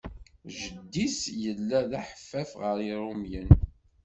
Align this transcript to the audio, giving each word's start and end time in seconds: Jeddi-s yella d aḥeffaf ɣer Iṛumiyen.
Jeddi-s 0.57 1.19
yella 1.43 1.79
d 1.89 1.91
aḥeffaf 1.99 2.51
ɣer 2.61 2.77
Iṛumiyen. 2.91 3.49